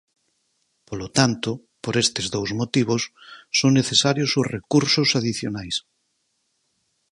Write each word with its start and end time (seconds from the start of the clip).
Polo 0.87 1.07
tanto, 1.17 1.49
por 1.83 1.93
estes 2.03 2.25
dous 2.35 2.49
motivos, 2.61 3.01
son 3.59 3.69
necesarios 3.79 4.31
os 4.39 4.49
recursos 4.57 5.09
adicionais. 5.19 5.75